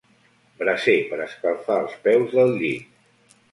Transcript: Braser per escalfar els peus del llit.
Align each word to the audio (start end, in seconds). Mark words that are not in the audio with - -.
Braser 0.61 0.95
per 1.11 1.19
escalfar 1.27 1.77
els 1.83 1.95
peus 2.09 2.35
del 2.39 2.57
llit. 2.57 3.39